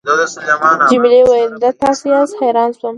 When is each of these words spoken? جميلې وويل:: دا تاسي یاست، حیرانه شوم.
جميلې 0.91 1.21
وويل:: 1.25 1.51
دا 1.63 1.69
تاسي 1.81 2.05
یاست، 2.13 2.33
حیرانه 2.39 2.75
شوم. 2.79 2.89